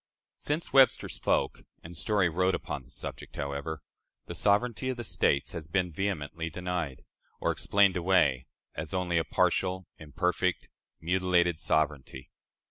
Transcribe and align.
Since 0.37 0.73
Webster 0.73 1.07
spoke 1.07 1.61
and 1.83 1.95
Story 1.95 2.27
wrote 2.27 2.55
upon 2.55 2.81
the 2.81 2.89
subject, 2.89 3.35
however, 3.35 3.83
the 4.25 4.33
sovereignty 4.33 4.89
of 4.89 4.97
the 4.97 5.03
States 5.03 5.51
has 5.51 5.67
been 5.67 5.91
vehemently 5.91 6.49
denied, 6.49 7.03
or 7.39 7.51
explained 7.51 7.95
away 7.95 8.47
as 8.73 8.95
only 8.95 9.19
a 9.19 9.23
partial, 9.23 9.85
imperfect, 9.99 10.69
mutilated 10.99 11.59
sovereignty. 11.59 12.31